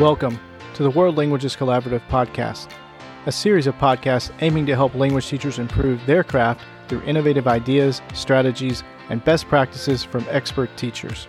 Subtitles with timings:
[0.00, 0.38] Welcome
[0.74, 2.70] to the World Languages Collaborative podcast,
[3.26, 8.00] a series of podcasts aiming to help language teachers improve their craft through innovative ideas,
[8.14, 11.26] strategies, and best practices from expert teachers.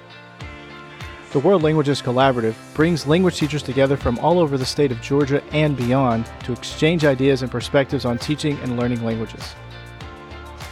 [1.32, 5.44] The World Languages Collaborative brings language teachers together from all over the state of Georgia
[5.46, 9.56] and beyond to exchange ideas and perspectives on teaching and learning languages.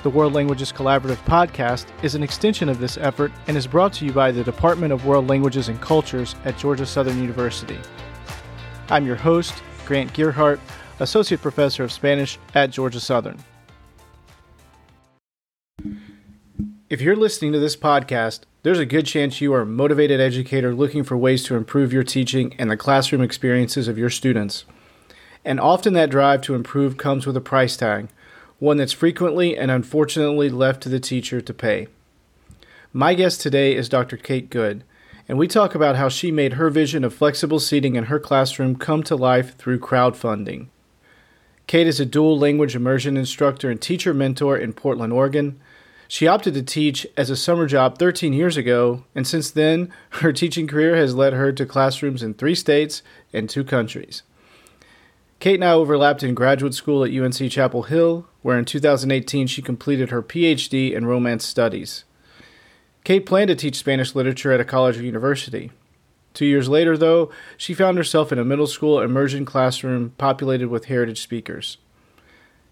[0.07, 4.05] The World Languages Collaborative podcast is an extension of this effort and is brought to
[4.05, 7.77] you by the Department of World Languages and Cultures at Georgia Southern University.
[8.89, 10.61] I'm your host, Grant Gearhart,
[11.01, 13.37] Associate Professor of Spanish at Georgia Southern.
[16.89, 20.73] If you're listening to this podcast, there's a good chance you are a motivated educator
[20.73, 24.63] looking for ways to improve your teaching and the classroom experiences of your students.
[25.43, 28.07] And often that drive to improve comes with a price tag
[28.59, 31.87] one that's frequently and unfortunately left to the teacher to pay.
[32.91, 34.17] My guest today is Dr.
[34.17, 34.83] Kate Good,
[35.27, 38.75] and we talk about how she made her vision of flexible seating in her classroom
[38.75, 40.67] come to life through crowdfunding.
[41.67, 45.59] Kate is a dual language immersion instructor and teacher mentor in Portland, Oregon.
[46.07, 50.31] She opted to teach as a summer job 13 years ago, and since then, her
[50.31, 53.01] teaching career has led her to classrooms in three states
[53.33, 54.23] and two countries.
[55.39, 59.61] Kate and I overlapped in graduate school at UNC Chapel Hill, where in 2018 she
[59.61, 62.05] completed her PhD in Romance Studies.
[63.03, 65.71] Kate planned to teach Spanish literature at a college or university.
[66.33, 70.85] Two years later, though, she found herself in a middle school immersion classroom populated with
[70.85, 71.77] heritage speakers.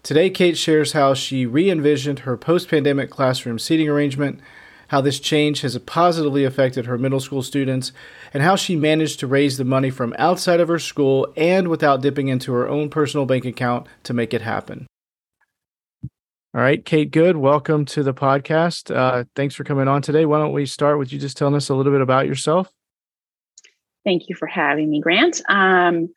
[0.02, 4.40] Today, Kate shares how she re envisioned her post pandemic classroom seating arrangement
[4.88, 7.92] how this change has positively affected her middle school students,
[8.32, 12.02] and how she managed to raise the money from outside of her school and without
[12.02, 14.86] dipping into her own personal bank account to make it happen.
[16.54, 18.94] All right, Kate Good, welcome to the podcast.
[18.94, 20.24] Uh, thanks for coming on today.
[20.24, 22.70] Why don't we start with you just telling us a little bit about yourself?
[24.04, 25.42] Thank you for having me, Grant.
[25.48, 26.08] Um,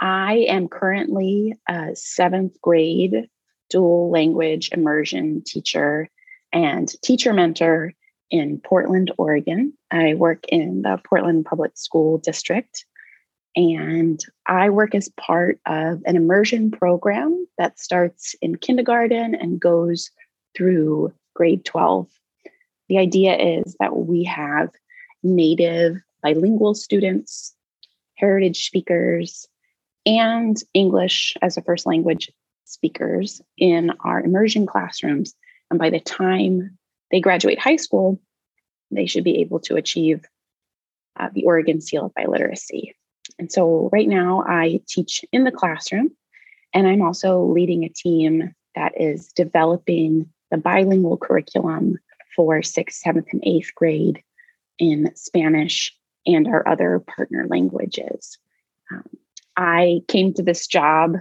[0.00, 3.28] I am currently a seventh grade
[3.70, 6.08] dual language immersion teacher
[6.52, 7.92] and teacher mentor
[8.30, 9.72] in Portland, Oregon.
[9.90, 12.84] I work in the Portland Public School District,
[13.56, 20.10] and I work as part of an immersion program that starts in kindergarten and goes
[20.56, 22.08] through grade 12.
[22.88, 24.70] The idea is that we have
[25.22, 27.54] native bilingual students,
[28.14, 29.46] heritage speakers,
[30.06, 32.30] and English as a first language
[32.64, 35.34] speakers in our immersion classrooms.
[35.70, 36.77] And by the time
[37.10, 38.20] they graduate high school,
[38.90, 40.24] they should be able to achieve
[41.18, 42.92] uh, the Oregon Seal of Biliteracy.
[43.38, 46.10] And so right now I teach in the classroom,
[46.72, 51.98] and I'm also leading a team that is developing the bilingual curriculum
[52.34, 54.22] for sixth, seventh, and eighth grade
[54.78, 55.94] in Spanish
[56.26, 58.38] and our other partner languages.
[58.92, 59.04] Um,
[59.56, 61.16] I came to this job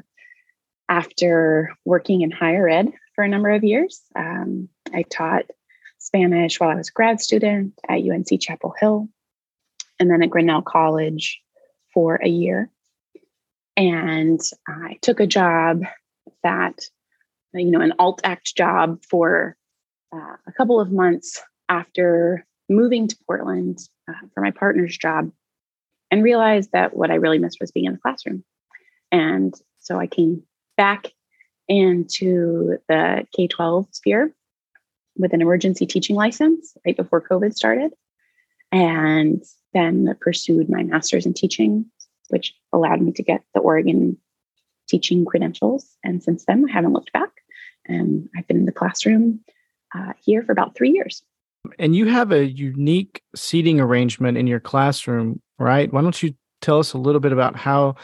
[0.90, 4.02] after working in higher ed for a number of years.
[4.16, 5.46] Um, I taught
[6.00, 9.10] Spanish while I was a grad student at UNC Chapel Hill
[10.00, 11.42] and then at Grinnell College
[11.94, 12.70] for a year.
[13.76, 15.84] And I took a job
[16.44, 16.80] that,
[17.54, 19.56] you know, an alt-ac job for
[20.14, 23.80] uh, a couple of months after moving to Portland
[24.10, 25.32] uh, for my partner's job
[26.10, 28.44] and realized that what I really missed was being in the classroom.
[29.12, 30.44] And so I came
[30.76, 31.12] back
[31.68, 34.34] into the K 12 sphere
[35.18, 37.94] with an emergency teaching license right before COVID started,
[38.72, 41.86] and then pursued my master's in teaching,
[42.30, 44.18] which allowed me to get the Oregon
[44.88, 45.96] teaching credentials.
[46.04, 47.30] And since then, I haven't looked back.
[47.86, 49.42] And I've been in the classroom
[49.96, 51.24] uh, here for about three years.
[51.80, 55.92] And you have a unique seating arrangement in your classroom, right?
[55.92, 57.96] Why don't you tell us a little bit about how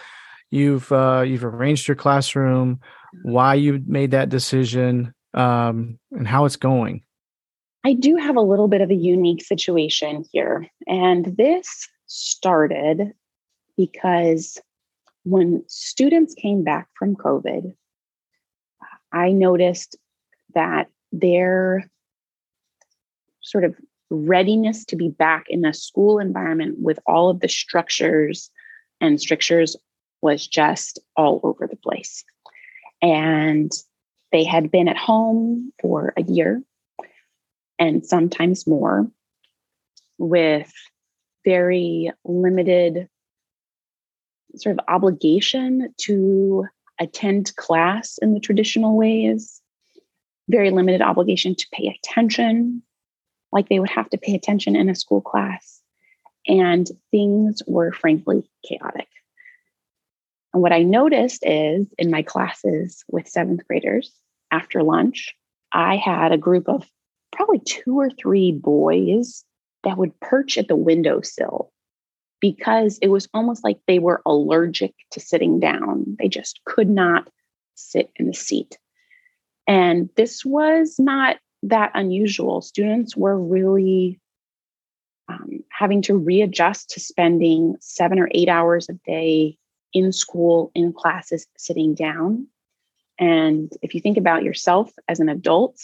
[0.51, 2.79] you've uh, you've arranged your classroom,
[3.23, 7.02] why you made that decision, um, and how it's going.
[7.85, 10.67] I do have a little bit of a unique situation here.
[10.87, 13.13] And this started
[13.75, 14.57] because
[15.23, 17.75] when students came back from COVID,
[19.11, 19.97] I noticed
[20.55, 21.89] that their
[23.41, 23.75] sort of
[24.09, 28.49] readiness to be back in a school environment with all of the structures
[29.01, 29.75] and strictures
[30.21, 32.23] was just all over the place.
[33.01, 33.71] And
[34.31, 36.63] they had been at home for a year
[37.79, 39.07] and sometimes more
[40.17, 40.71] with
[41.45, 43.07] very limited
[44.55, 46.65] sort of obligation to
[46.99, 49.61] attend class in the traditional ways,
[50.49, 52.81] very limited obligation to pay attention
[53.51, 55.81] like they would have to pay attention in a school class.
[56.47, 59.07] And things were frankly chaotic.
[60.53, 64.11] And what I noticed is in my classes with seventh graders
[64.51, 65.33] after lunch,
[65.71, 66.87] I had a group of
[67.33, 69.43] probably two or three boys
[69.83, 71.71] that would perch at the windowsill
[72.39, 76.15] because it was almost like they were allergic to sitting down.
[76.19, 77.29] They just could not
[77.75, 78.77] sit in the seat.
[79.67, 82.61] And this was not that unusual.
[82.61, 84.19] Students were really
[85.29, 89.57] um, having to readjust to spending seven or eight hours a day
[89.93, 92.47] in school, in classes, sitting down.
[93.19, 95.77] And if you think about yourself as an adult,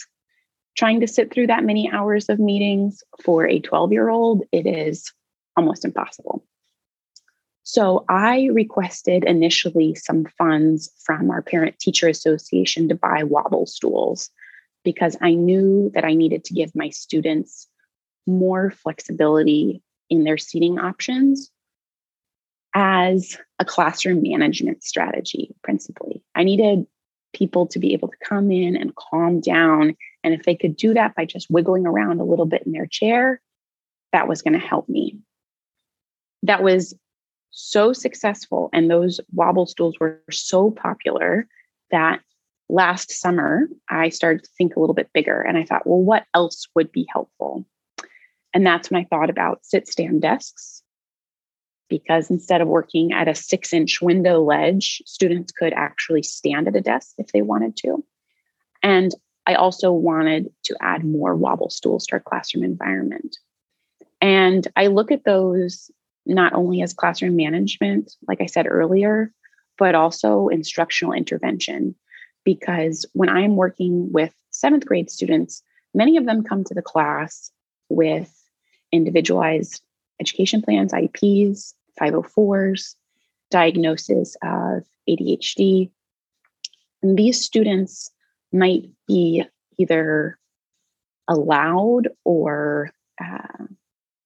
[0.80, 4.66] trying to sit through that many hours of meetings for a 12 year old, it
[4.66, 5.12] is
[5.54, 6.42] almost impossible.
[7.64, 14.30] So I requested initially some funds from our Parent Teacher Association to buy wobble stools
[14.82, 17.68] because I knew that I needed to give my students
[18.26, 21.50] more flexibility in their seating options
[22.74, 26.22] as a classroom management strategy, principally.
[26.34, 26.86] I needed
[27.34, 29.94] people to be able to come in and calm down.
[30.22, 32.86] And if they could do that by just wiggling around a little bit in their
[32.86, 33.40] chair,
[34.12, 35.18] that was going to help me.
[36.42, 36.94] That was
[37.50, 41.46] so successful, and those wobble stools were so popular
[41.90, 42.20] that
[42.68, 45.42] last summer I started to think a little bit bigger.
[45.42, 47.66] And I thought, well, what else would be helpful?
[48.54, 50.82] And that's when I thought about sit stand desks
[51.88, 56.76] because instead of working at a six inch window ledge, students could actually stand at
[56.76, 58.04] a desk if they wanted to.
[58.82, 59.12] And
[59.46, 63.36] I also wanted to add more wobble stools to our classroom environment.
[64.20, 65.90] And I look at those
[66.26, 69.32] not only as classroom management, like I said earlier,
[69.78, 71.94] but also instructional intervention.
[72.44, 75.62] Because when I'm working with seventh grade students,
[75.94, 77.50] many of them come to the class
[77.88, 78.32] with
[78.92, 79.82] individualized
[80.20, 82.94] education plans, IEPs, 504s,
[83.50, 85.90] diagnosis of ADHD.
[87.02, 88.10] And these students
[88.52, 89.44] might be
[89.78, 90.38] either
[91.26, 92.90] allowed or
[93.22, 93.64] uh,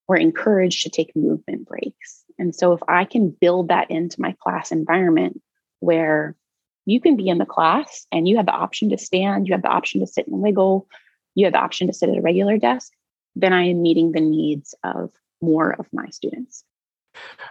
[0.07, 2.25] or encouraged to take movement breaks.
[2.39, 5.41] And so if I can build that into my class environment
[5.81, 6.37] where
[6.85, 9.63] you can be in the class and you have the option to stand, you have
[9.63, 10.87] the option to sit and wiggle,
[11.35, 12.93] you have the option to sit at a regular desk,
[13.35, 15.11] then I am meeting the needs of
[15.41, 16.65] more of my students.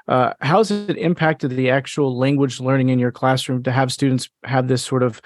[0.07, 4.29] Uh, how has it impacted the actual language learning in your classroom to have students
[4.43, 5.21] have this sort of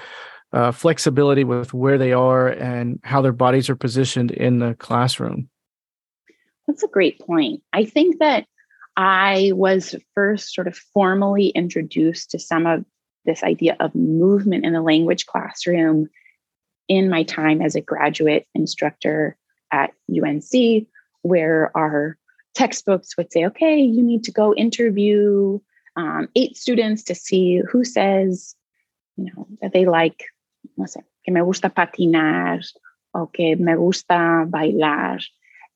[0.53, 5.49] uh, flexibility with where they are and how their bodies are positioned in the classroom?
[6.67, 7.61] That's a great point.
[7.73, 8.45] I think that
[8.95, 12.83] I was first sort of formally introduced to some of
[13.25, 16.09] this idea of movement in the language classroom
[16.87, 19.37] in my time as a graduate instructor
[19.71, 20.87] at UNC,
[21.21, 22.17] where our
[22.55, 25.59] textbooks would say, okay, you need to go interview
[25.95, 28.55] um, eight students to see who says,
[29.17, 30.25] you know, that they like,
[30.77, 32.63] no sé, que me gusta patinar,
[33.13, 35.19] o que me gusta bailar.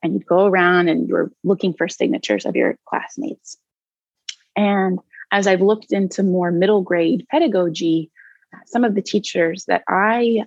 [0.03, 3.57] And you'd go around and you're looking for signatures of your classmates.
[4.55, 4.99] And
[5.31, 8.11] as I've looked into more middle grade pedagogy,
[8.65, 10.45] some of the teachers that I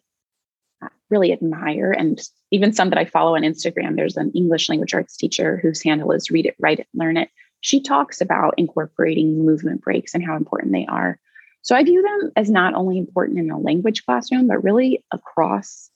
[0.83, 2.21] uh, really admire and
[2.51, 3.97] even some that I follow on Instagram.
[3.97, 7.31] There's an English language arts teacher whose handle is Read It, Write It, Learn It.
[7.61, 11.19] She talks about incorporating movement breaks and how important they are.
[11.65, 15.91] So I view them as not only important in a language classroom, but really across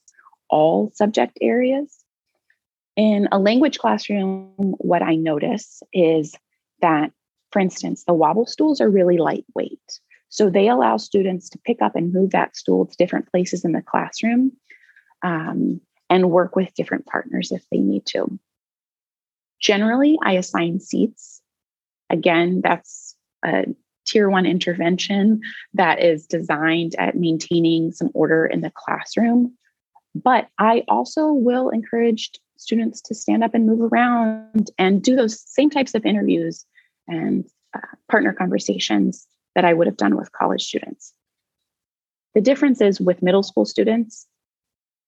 [0.48, 1.94] all subject areas.
[2.96, 6.34] In a language classroom, what I notice is
[6.80, 7.12] that,
[7.52, 10.00] for instance, the wobble stools are really lightweight.
[10.30, 13.72] So they allow students to pick up and move that stool to different places in
[13.72, 14.52] the classroom
[15.22, 18.38] um, and work with different partners if they need to.
[19.60, 21.42] Generally, I assign seats.
[22.08, 23.66] Again, that's a
[24.08, 25.40] tier one intervention
[25.74, 29.56] that is designed at maintaining some order in the classroom.
[30.14, 35.40] But I also will encourage students to stand up and move around and do those
[35.40, 36.64] same types of interviews
[37.06, 41.12] and uh, partner conversations that I would have done with college students.
[42.34, 44.26] The difference is with middle school students,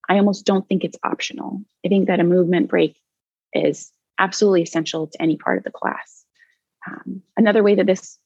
[0.08, 1.62] I almost don't think it's optional.
[1.84, 2.96] I think that a movement break
[3.52, 6.24] is absolutely essential to any part of the class.
[6.86, 8.18] Um, another way that this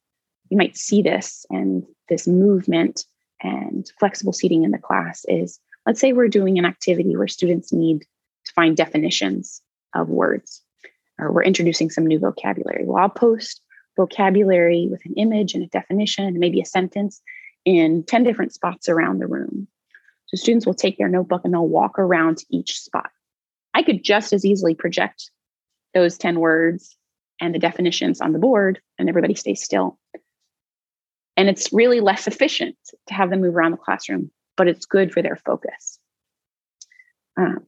[0.51, 3.05] you might see this and this movement
[3.43, 7.73] and flexible seating in the class is let's say we're doing an activity where students
[7.73, 8.01] need
[8.45, 9.61] to find definitions
[9.95, 10.63] of words
[11.19, 12.85] or we're introducing some new vocabulary.
[12.85, 13.61] Well, I'll post
[13.97, 17.23] vocabulary with an image and a definition and maybe a sentence
[17.65, 19.69] in 10 different spots around the room.
[20.27, 23.11] So students will take their notebook and they'll walk around to each spot.
[23.73, 25.31] I could just as easily project
[25.93, 26.97] those 10 words
[27.41, 29.99] and the definitions on the board and everybody stays still.
[31.37, 32.77] And it's really less efficient
[33.09, 35.99] to have them move around the classroom, but it's good for their focus.
[37.37, 37.67] Um,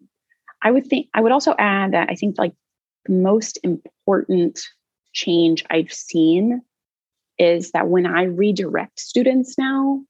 [0.63, 2.55] I would think I would also add that I think like
[3.07, 4.61] the most important
[5.13, 6.63] change I've seen
[7.39, 10.03] is that when I redirect students now,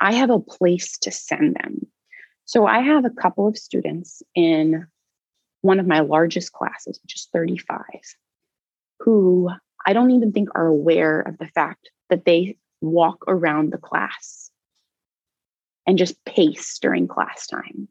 [0.00, 1.86] I have a place to send them.
[2.44, 4.86] So I have a couple of students in
[5.62, 7.80] one of my largest classes, which is 35,
[9.00, 9.50] who
[9.86, 14.50] I don't even think are aware of the fact that they walk around the class
[15.86, 17.88] and just pace during class time.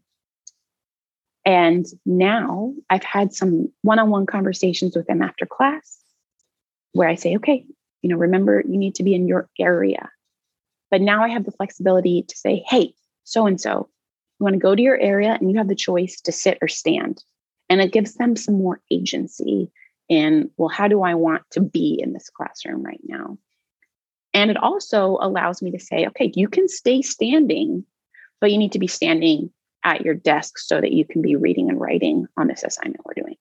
[1.45, 5.99] And now I've had some one on one conversations with them after class
[6.91, 7.65] where I say, okay,
[8.01, 10.09] you know, remember you need to be in your area.
[10.91, 13.89] But now I have the flexibility to say, hey, so and so,
[14.39, 16.67] you want to go to your area and you have the choice to sit or
[16.67, 17.23] stand.
[17.69, 19.71] And it gives them some more agency
[20.09, 23.37] in, well, how do I want to be in this classroom right now?
[24.37, 27.83] And it also allows me to say, okay, you can stay standing,
[28.39, 29.49] but you need to be standing
[29.83, 33.15] at your desk so that you can be reading and writing on this assignment we're
[33.15, 33.35] doing.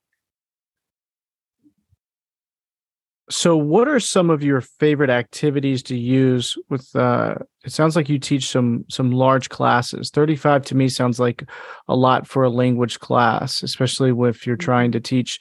[3.28, 6.94] So, what are some of your favorite activities to use with?
[6.94, 10.10] Uh, it sounds like you teach some some large classes.
[10.10, 11.42] Thirty five to me sounds like
[11.88, 15.40] a lot for a language class, especially if you're trying to teach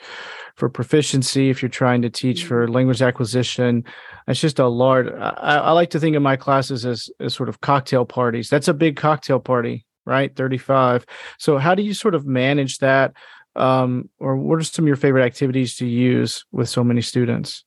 [0.56, 1.51] for proficiency.
[1.51, 2.74] If you're trying to teach for mm-hmm.
[2.74, 3.84] language acquisition,
[4.27, 5.08] it's just a large.
[5.08, 8.50] I, I like to think of my classes as as sort of cocktail parties.
[8.50, 10.36] That's a big cocktail party, right?
[10.36, 11.06] Thirty five.
[11.38, 13.13] So, how do you sort of manage that?
[13.56, 17.63] Um, or what are some of your favorite activities to use with so many students?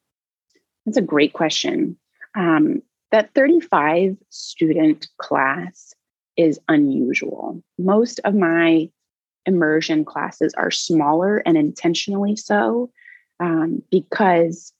[0.88, 1.98] That's a great question.
[2.34, 2.80] Um,
[3.10, 5.92] that 35 student class
[6.38, 7.62] is unusual.
[7.78, 8.88] Most of my
[9.44, 12.90] immersion classes are smaller and intentionally so
[13.38, 14.72] um, because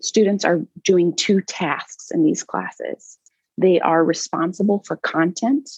[0.00, 3.16] students are doing two tasks in these classes.
[3.56, 5.70] They are responsible for content,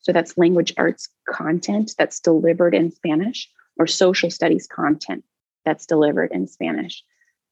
[0.00, 5.24] so that's language arts content that's delivered in Spanish, or social studies content
[5.64, 7.02] that's delivered in Spanish.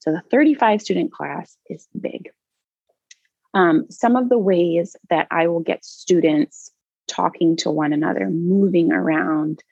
[0.01, 2.31] So the 35 student class is big.
[3.55, 6.71] Um, some of the ways that I will get students
[7.09, 9.63] talking to one another, moving around,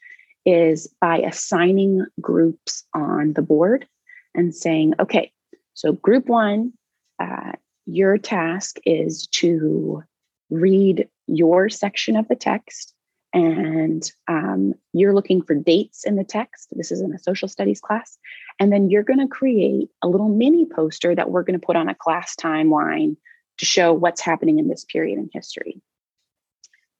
[0.45, 3.87] is by assigning groups on the board
[4.35, 5.33] and saying, okay,
[5.75, 6.73] so group one,
[7.19, 7.53] uh,
[7.87, 10.03] your task is to
[10.51, 12.95] read your section of the text
[13.37, 16.69] and um, you're looking for dates in the text.
[16.75, 18.17] This is in a social studies class.
[18.59, 21.77] And then you're going to create a little mini poster that we're going to put
[21.77, 23.19] on a class timeline
[23.59, 25.83] to show what's happening in this period in history.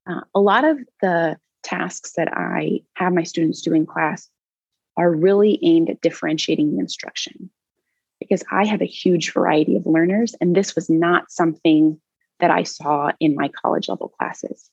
[0.07, 4.29] Uh, a lot of the tasks that I have my students do in class
[4.99, 7.49] are really aimed at differentiating the instruction
[8.21, 11.99] because I have a huge variety of learners, and this was not something
[12.41, 14.71] that I saw in my college level classes.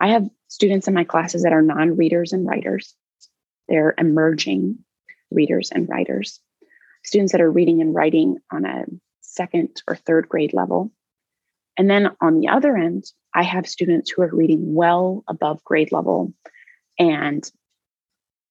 [0.00, 2.94] I have students in my classes that are non readers and writers,
[3.68, 4.78] they're emerging
[5.30, 6.40] readers and writers,
[7.04, 8.84] students that are reading and writing on a
[9.20, 10.90] second or third grade level.
[11.78, 13.04] And then on the other end,
[13.34, 16.34] I have students who are reading well above grade level.
[16.98, 17.48] And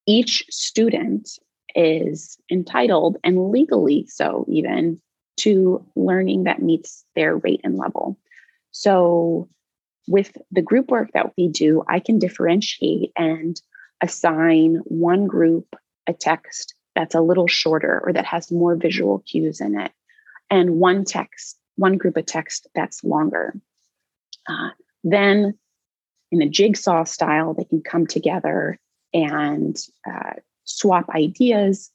[0.08, 1.30] each student
[1.76, 5.00] is entitled, and legally so, even
[5.38, 8.18] to learning that meets their rate and level.
[8.72, 9.50] So,
[10.10, 13.62] with the group work that we do, I can differentiate and
[14.02, 15.76] assign one group
[16.08, 19.92] a text that's a little shorter or that has more visual cues in it,
[20.50, 23.54] and one text, one group of text that's longer.
[24.48, 24.70] Uh,
[25.04, 25.54] then,
[26.32, 28.80] in a jigsaw style, they can come together
[29.14, 29.78] and
[30.10, 31.92] uh, swap ideas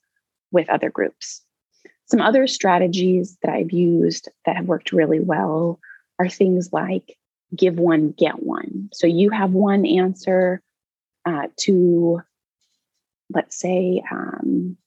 [0.51, 1.41] with other groups.
[2.05, 5.79] Some other strategies that I've used that have worked really well
[6.17, 7.17] are things like
[7.55, 8.89] give one, get one.
[8.93, 10.61] So you have one answer
[11.25, 12.21] uh, to,
[13.33, 14.77] let's say, um,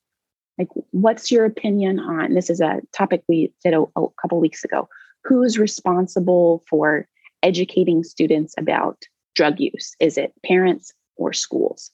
[0.59, 2.51] like, what's your opinion on this?
[2.51, 4.89] Is a topic we did a, a couple weeks ago.
[5.25, 7.07] Who's responsible for
[7.43, 9.95] educating students about drug use?
[10.01, 11.91] Is it parents or schools,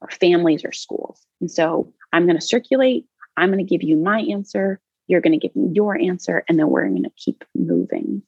[0.00, 1.24] or families or schools?
[1.40, 3.04] And so I'm going to circulate.
[3.36, 4.80] I'm going to give you my answer.
[5.06, 8.22] You're going to give me your answer, and then we're going to keep moving.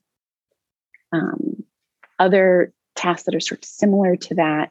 [1.12, 1.64] Um,
[2.20, 4.70] other tasks that are sort of similar to that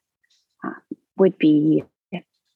[0.63, 1.83] uh, would be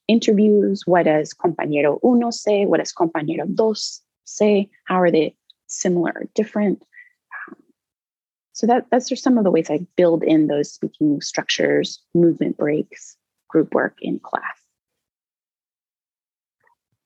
[0.08, 0.82] interviews.
[0.86, 2.66] What does compañero uno say?
[2.66, 4.70] What does compañero dos say?
[4.84, 5.34] How are they
[5.66, 6.82] similar or different?
[7.48, 7.56] Um,
[8.52, 12.56] so that that's just some of the ways I build in those speaking structures, movement
[12.56, 13.16] breaks,
[13.48, 14.42] group work in class.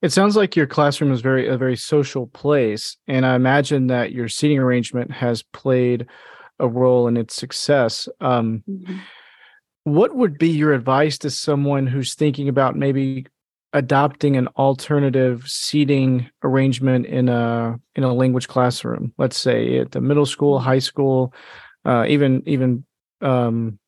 [0.00, 4.12] It sounds like your classroom is very a very social place, and I imagine that
[4.12, 6.06] your seating arrangement has played
[6.58, 8.08] a role in its success.
[8.20, 8.98] Um, mm-hmm.
[9.84, 13.26] What would be your advice to someone who's thinking about maybe
[13.72, 19.12] adopting an alternative seating arrangement in a in a language classroom?
[19.18, 21.32] Let's say at the middle school, high school,
[21.84, 22.84] uh, even even
[23.20, 23.78] um,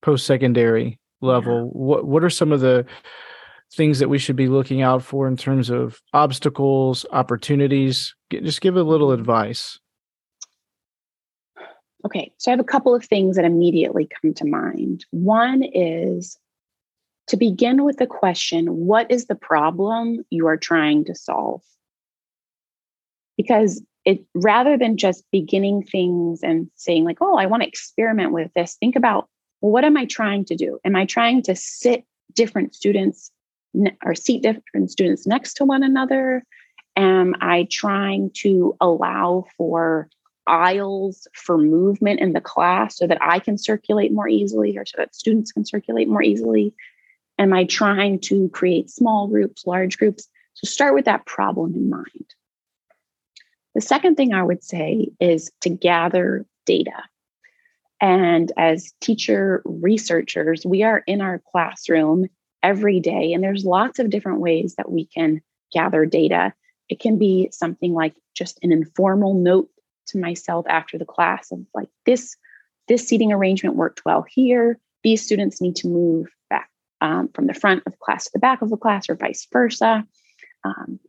[0.00, 1.58] post secondary level.
[1.58, 1.70] Yeah.
[1.72, 2.84] What what are some of the
[3.74, 8.14] things that we should be looking out for in terms of obstacles, opportunities?
[8.30, 9.78] Just give a little advice.
[12.04, 15.04] Okay, so I have a couple of things that immediately come to mind.
[15.10, 16.36] One is
[17.28, 21.62] to begin with the question what is the problem you are trying to solve?
[23.36, 28.32] Because it rather than just beginning things and saying, like, oh, I want to experiment
[28.32, 29.28] with this, think about
[29.60, 30.80] well, what am I trying to do?
[30.84, 32.04] Am I trying to sit
[32.34, 33.30] different students
[34.04, 36.44] or seat different students next to one another?
[36.96, 40.08] Am I trying to allow for
[40.46, 44.96] aisles for movement in the class so that I can circulate more easily or so
[44.98, 46.74] that students can circulate more easily?
[47.38, 50.28] Am I trying to create small groups, large groups?
[50.54, 52.34] So start with that problem in mind.
[53.74, 57.02] The second thing I would say is to gather data.
[58.00, 62.26] And as teacher researchers, we are in our classroom
[62.62, 63.32] every day.
[63.32, 65.40] And there's lots of different ways that we can
[65.72, 66.52] gather data.
[66.88, 69.70] It can be something like just an informal note
[70.12, 72.36] to myself after the class of like this
[72.88, 74.78] this seating arrangement worked well here.
[75.02, 76.68] These students need to move back
[77.00, 80.06] um, from the front of class to the back of the class, or vice versa.
[80.64, 81.00] Um,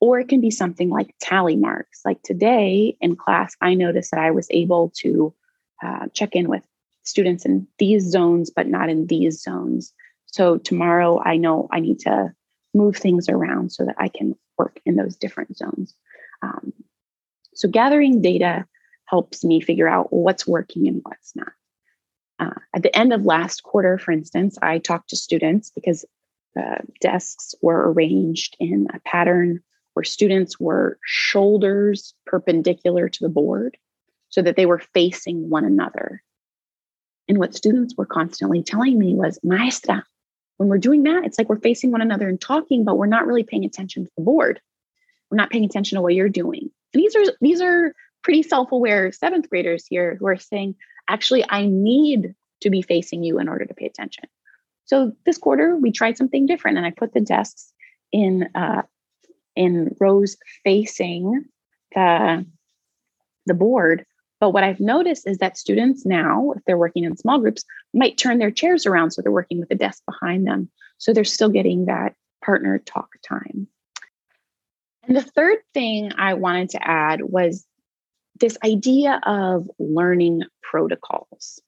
[0.00, 2.00] or it can be something like tally marks.
[2.04, 5.34] Like today in class, I noticed that I was able to
[5.82, 6.62] uh, check in with
[7.04, 9.92] students in these zones, but not in these zones.
[10.26, 12.34] So tomorrow I know I need to
[12.74, 15.94] move things around so that I can work in those different zones.
[16.42, 16.72] Um,
[17.54, 18.66] so gathering data
[19.06, 21.52] helps me figure out what's working and what's not.
[22.38, 26.04] Uh, at the end of last quarter, for instance, I talked to students because
[26.58, 29.62] uh, desks were arranged in a pattern
[29.94, 33.76] where students were shoulders perpendicular to the board
[34.28, 36.22] so that they were facing one another.
[37.28, 40.04] And what students were constantly telling me was, Maestra,
[40.56, 43.26] when we're doing that, it's like we're facing one another and talking, but we're not
[43.26, 44.60] really paying attention to the board.
[45.30, 46.70] We're not paying attention to what you're doing.
[46.94, 50.76] These are these are pretty self-aware seventh graders here who are saying,
[51.08, 54.24] actually, I need to be facing you in order to pay attention.
[54.86, 57.72] So this quarter, we tried something different, and I put the desks
[58.12, 58.82] in uh,
[59.54, 61.44] in rows facing
[61.94, 62.46] the
[63.46, 64.06] the board
[64.44, 68.18] but what I've noticed is that students now, if they're working in small groups, might
[68.18, 70.68] turn their chairs around so they're working with a desk behind them.
[70.98, 73.66] So they're still getting that partner talk time.
[75.06, 77.66] And the third thing I wanted to add was
[78.40, 81.60] this idea of learning protocols.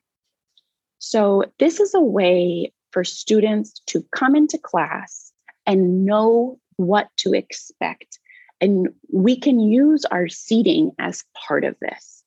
[0.99, 5.33] So, this is a way for students to come into class
[5.67, 8.19] and know what to expect.
[8.61, 12.25] And we can use our seating as part of this.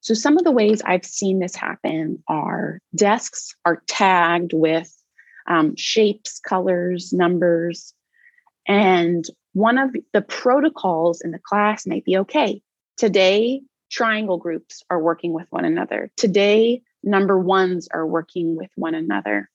[0.00, 4.92] So, some of the ways I've seen this happen are desks are tagged with
[5.48, 7.94] um, shapes, colors, numbers.
[8.66, 9.24] And
[9.56, 12.60] one of the protocols in the class might be okay,
[12.98, 16.10] today, triangle groups are working with one another.
[16.18, 19.48] Today, number ones are working with one another.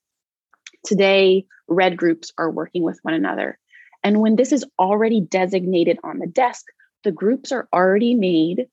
[0.83, 3.59] Today, red groups are working with one another.
[4.03, 6.65] And when this is already designated on the desk,
[7.03, 8.65] the groups are already made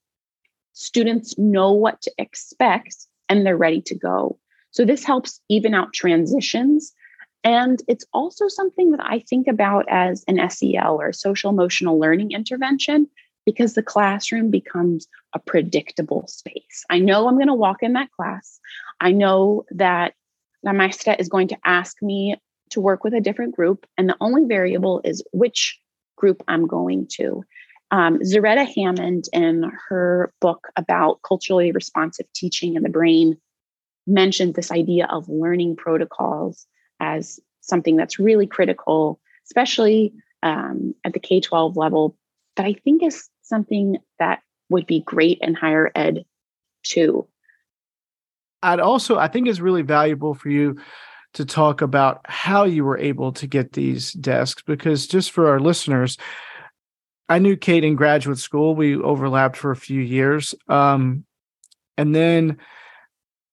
[0.73, 2.97] students know what to expect
[3.29, 4.39] and they're ready to go.
[4.71, 6.95] So this helps even out transitions.
[7.45, 12.33] And it's also something that I think about as an SEL or social emotional learning
[12.33, 13.09] intervention
[13.47, 16.85] because the classroom becomes a predictable space.
[16.91, 18.61] I know I'm going to walk in that class.
[19.01, 20.15] I know that
[20.63, 22.37] my Maestra is going to ask me
[22.71, 25.79] to work with a different group, and the only variable is which
[26.17, 27.43] group I'm going to.
[27.91, 33.39] Um, Zaretta Hammond, in her book about culturally responsive teaching in the brain,
[34.07, 36.67] mentioned this idea of learning protocols
[37.01, 42.17] as something that's really critical, especially um, at the K 12 level,
[42.57, 46.25] that I think is something that would be great in higher ed
[46.83, 47.27] too.
[48.63, 50.77] I'd also, I think it's really valuable for you
[51.35, 55.61] to talk about how you were able to get these desks because just for our
[55.61, 56.17] listeners,
[57.29, 58.75] I knew Kate in graduate school.
[58.75, 60.55] We overlapped for a few years.
[60.69, 61.25] Um,
[61.97, 62.59] and then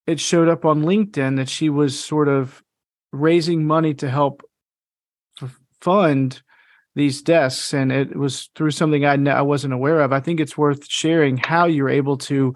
[0.06, 2.62] it showed up on LinkedIn that she was sort of
[3.12, 4.42] raising money to help
[5.42, 6.42] f- fund
[6.94, 7.72] these desks.
[7.74, 10.12] And it was through something I, wasn't aware of.
[10.12, 12.54] I think it's worth sharing how you're able to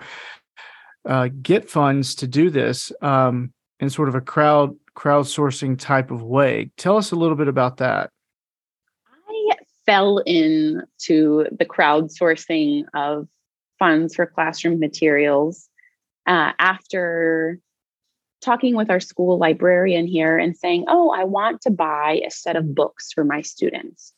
[1.06, 6.22] uh, get funds to do this um, in sort of a crowd crowdsourcing type of
[6.22, 6.70] way.
[6.76, 8.10] Tell us a little bit about that.
[9.08, 9.54] I
[9.86, 13.28] fell into the crowdsourcing of
[13.78, 15.68] funds for classroom materials
[16.26, 17.58] uh, after
[18.40, 22.56] talking with our school librarian here and saying, Oh, I want to buy a set
[22.56, 24.12] of books for my students.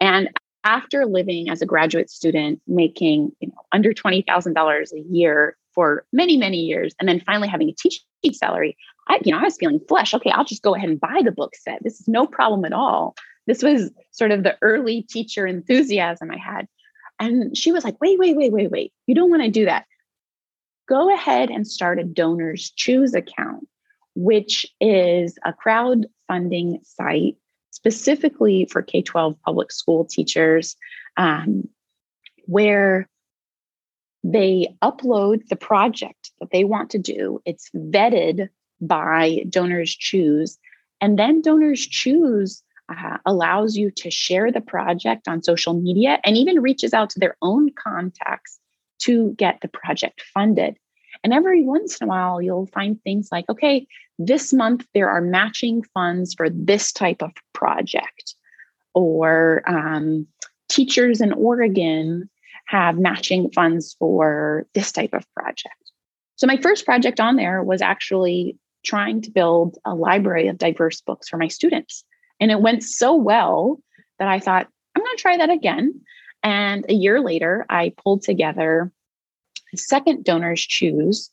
[0.00, 0.30] And
[0.64, 5.56] after living as a graduate student, making you know under twenty thousand dollars a year
[5.74, 8.02] for many many years, and then finally having a teaching
[8.32, 8.76] salary,
[9.08, 10.12] I you know I was feeling flesh.
[10.14, 11.82] Okay, I'll just go ahead and buy the book set.
[11.82, 13.14] This is no problem at all.
[13.46, 16.68] This was sort of the early teacher enthusiasm I had,
[17.18, 18.92] and she was like, "Wait, wait, wait, wait, wait!
[19.06, 19.86] You don't want to do that.
[20.90, 23.68] Go ahead and start a donors choose account,
[24.16, 27.36] which is a crowdfunding site
[27.70, 30.74] specifically for K 12 public school teachers,
[31.16, 31.68] um,
[32.46, 33.08] where
[34.24, 37.40] they upload the project that they want to do.
[37.44, 38.48] It's vetted
[38.80, 40.58] by Donors Choose.
[41.00, 46.36] And then Donors Choose uh, allows you to share the project on social media and
[46.36, 48.58] even reaches out to their own contacts
[49.00, 50.76] to get the project funded.
[51.22, 53.86] And every once in a while, you'll find things like, okay,
[54.18, 58.34] this month there are matching funds for this type of project,
[58.94, 60.26] or um,
[60.68, 62.28] teachers in Oregon
[62.66, 65.74] have matching funds for this type of project.
[66.36, 71.00] So, my first project on there was actually trying to build a library of diverse
[71.00, 72.04] books for my students.
[72.40, 73.80] And it went so well
[74.18, 76.00] that I thought, I'm going to try that again.
[76.42, 78.92] And a year later, I pulled together
[79.74, 81.30] second donors choose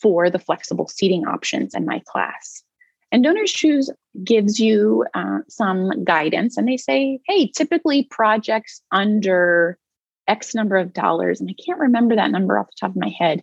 [0.00, 2.62] for the flexible seating options in my class.
[3.10, 3.90] And Donors Choose
[4.22, 9.78] gives you uh, some guidance, and they say, hey, typically projects under
[10.26, 13.08] X number of dollars, and I can't remember that number off the top of my
[13.08, 13.42] head.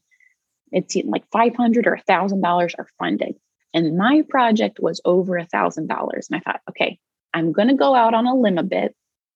[0.71, 3.35] It's like 500 or $1,000 are funded.
[3.73, 5.77] And my project was over $1,000.
[5.87, 5.91] And
[6.31, 6.99] I thought, okay,
[7.33, 8.95] I'm going to go out on a limb a bit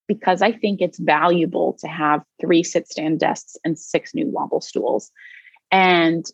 [0.09, 4.59] because I think it's valuable to have three sit stand desks and six new wobble
[4.59, 5.11] stools.
[5.71, 6.25] And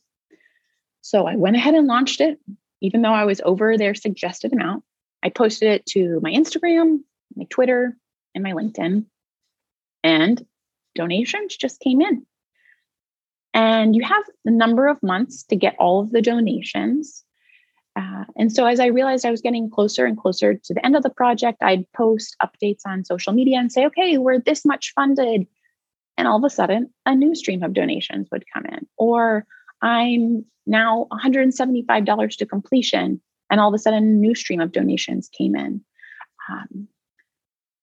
[1.01, 2.39] so I went ahead and launched it,
[2.81, 4.85] even though I was over their suggested amount.
[5.21, 6.99] I posted it to my Instagram,
[7.35, 7.97] my Twitter,
[8.33, 9.05] and my LinkedIn.
[10.03, 10.45] And
[10.95, 12.25] donations just came in.
[13.53, 17.24] And you have a number of months to get all of the donations.
[17.95, 20.95] Uh, and so as I realized I was getting closer and closer to the end
[20.95, 24.91] of the project, I'd post updates on social media and say, okay, we're this much
[24.93, 25.47] funded.
[26.17, 28.85] And all of a sudden, a new stream of donations would come in.
[28.97, 29.45] Or
[29.81, 33.21] I'm now $175 to completion.
[33.49, 35.81] And all of a sudden, a new stream of donations came in.
[36.49, 36.87] Um,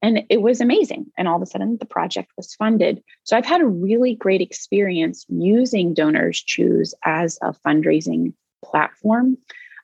[0.03, 1.07] and it was amazing.
[1.17, 3.03] And all of a sudden, the project was funded.
[3.23, 9.39] So I've had a really great experience using Donors Choose as a fundraising platform.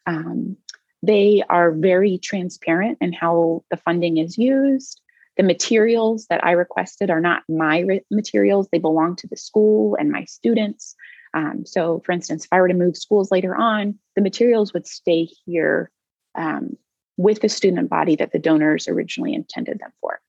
[0.09, 0.57] Um,
[1.03, 5.01] they are very transparent in how the funding is used.
[5.37, 9.97] The materials that I requested are not my re- materials, they belong to the school
[10.01, 10.97] and my students.
[11.35, 14.87] Um, so, for instance, if I were to move schools later on, the materials would
[14.87, 15.91] stay here
[16.35, 16.77] um,
[17.17, 20.21] with the student body that the donors originally intended them for.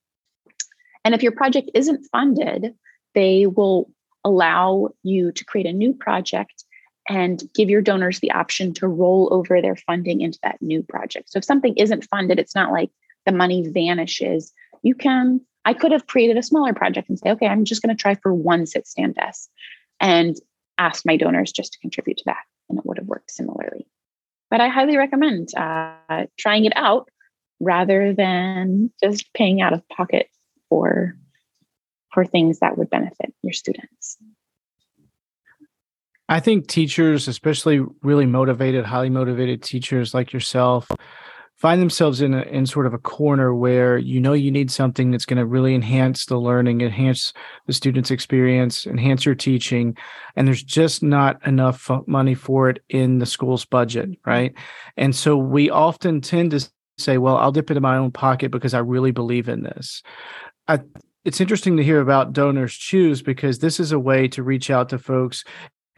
[1.05, 2.75] And if your project isn't funded,
[3.15, 3.89] they will
[4.25, 6.65] allow you to create a new project
[7.09, 11.31] and give your donors the option to roll over their funding into that new project.
[11.31, 12.91] So if something isn't funded, it's not like
[13.25, 14.53] the money vanishes.
[14.83, 17.95] You can, I could have created a smaller project and say, okay, I'm just going
[17.95, 19.49] to try for one sit stand desk
[19.99, 20.37] and
[20.77, 22.43] asked my donors just to contribute to that.
[22.69, 23.87] And it would have worked similarly.
[24.51, 27.09] But I highly recommend uh, trying it out
[27.59, 30.29] rather than just paying out of pocket
[30.69, 31.15] for
[32.13, 34.17] for things that would benefit your students.
[36.29, 40.87] I think teachers, especially really motivated, highly motivated teachers like yourself,
[41.55, 45.09] find themselves in a, in sort of a corner where you know you need something
[45.09, 47.33] that's going to really enhance the learning, enhance
[47.65, 49.97] the student's experience, enhance your teaching,
[50.35, 54.53] and there's just not enough money for it in the school's budget, right?
[54.97, 58.75] And so we often tend to say, "Well, I'll dip into my own pocket because
[58.75, 60.03] I really believe in this."
[60.67, 60.81] I,
[61.25, 64.89] it's interesting to hear about donors choose because this is a way to reach out
[64.89, 65.43] to folks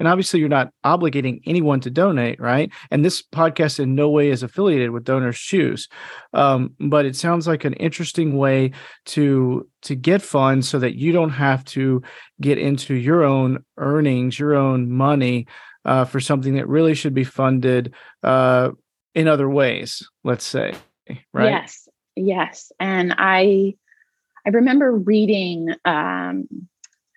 [0.01, 2.71] and obviously, you're not obligating anyone to donate, right?
[2.89, 5.87] And this podcast in no way is affiliated with Donors Choose,
[6.33, 8.71] um, but it sounds like an interesting way
[9.05, 12.01] to to get funds so that you don't have to
[12.41, 15.45] get into your own earnings, your own money
[15.85, 18.71] uh, for something that really should be funded uh,
[19.13, 20.01] in other ways.
[20.23, 20.73] Let's say,
[21.31, 21.51] right?
[21.51, 23.75] Yes, yes, and I
[24.47, 25.75] I remember reading.
[25.85, 26.47] Um,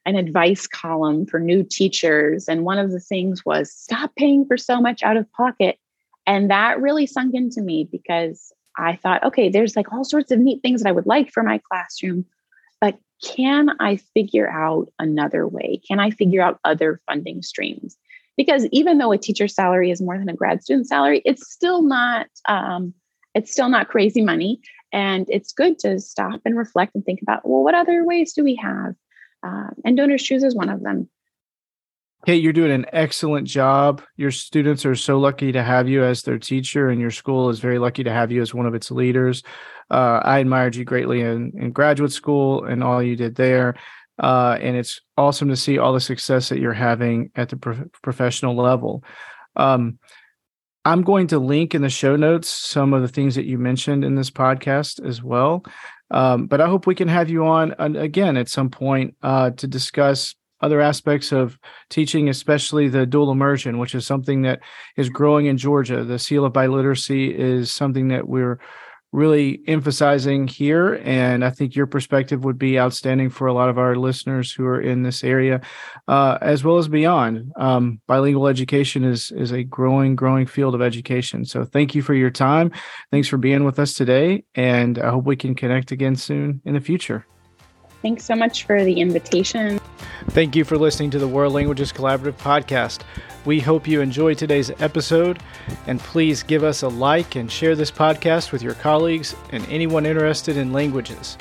[0.07, 2.49] an advice column for new teachers.
[2.49, 5.79] And one of the things was stop paying for so much out of pocket.
[6.27, 10.38] And that really sunk into me because I thought, okay, there's like all sorts of
[10.38, 12.25] neat things that I would like for my classroom,
[12.81, 15.81] but can I figure out another way?
[15.87, 17.97] Can I figure out other funding streams?
[18.37, 21.83] Because even though a teacher's salary is more than a grad student salary, it's still
[21.83, 22.93] not um,
[23.35, 24.61] it's still not crazy money,
[24.93, 28.43] and it's good to stop and reflect and think about well, what other ways do
[28.43, 28.95] we have?
[29.44, 31.09] Uh, and DonorsChoose is one of them.
[32.26, 34.00] Kate, you're doing an excellent job.
[34.16, 37.61] Your students are so lucky to have you as their teacher, and your school is
[37.61, 39.42] very lucky to have you as one of its leaders.
[39.90, 43.74] Uh, I admired you greatly in, in, graduate school and all you did there.
[44.18, 47.85] Uh, and it's awesome to see all the success that you're having at the pro-
[48.02, 49.04] professional level.
[49.57, 49.98] Um,
[50.87, 54.04] I'm going to link in the show notes some of the things that you mentioned
[54.04, 55.64] in this podcast as well.
[56.11, 59.67] Um, but I hope we can have you on again at some point uh, to
[59.67, 61.59] discuss other aspects of
[61.90, 64.61] teaching, especially the dual immersion, which is something that
[64.97, 66.05] is growing in Georgia.
[66.05, 68.61] The seal of biliteracy is something that we're
[69.14, 71.00] really emphasizing here.
[71.05, 74.66] And I think your perspective would be outstanding for a lot of our listeners who
[74.66, 75.61] are in this area,
[76.09, 77.53] uh, as well as beyond.
[77.57, 81.44] Um, bilingual education is is a growing, growing field of education.
[81.44, 82.72] So thank you for your time.
[83.12, 84.44] Thanks for being with us today.
[84.57, 87.24] And I hope we can connect again soon in the future.
[88.03, 89.81] Thanks so much for the invitation.
[90.31, 93.03] Thank you for listening to the World Languages Collaborative podcast.
[93.45, 95.39] We hope you enjoyed today's episode,
[95.87, 100.07] and please give us a like and share this podcast with your colleagues and anyone
[100.07, 101.37] interested in languages.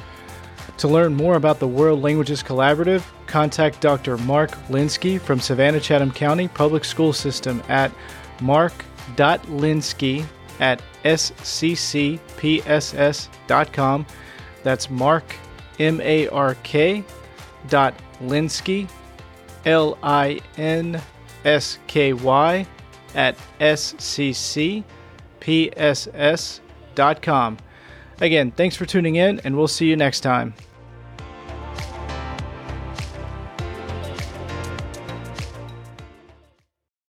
[0.77, 4.17] To learn more about the World Languages Collaborative, contact Dr.
[4.19, 7.91] Mark Linsky from Savannah Chatham County Public School System at
[8.41, 10.25] mark.linsky
[10.59, 12.15] at sccpss.com.
[14.63, 15.35] That's Mark,
[15.79, 17.03] M A R K,
[17.69, 18.89] dot Linsky,
[19.65, 21.01] L I N
[21.45, 22.67] S K Y,
[23.15, 24.83] at sccpss.com.
[28.21, 30.53] Again, thanks for tuning in, and we'll see you next time.